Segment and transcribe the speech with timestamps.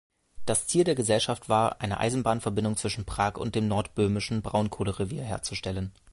[0.47, 5.91] Das Ziel der Gesellschaft war, eine Eisenbahnverbindung zwischen Prag und dem nordböhmischen Braunkohlerevier herzustellen.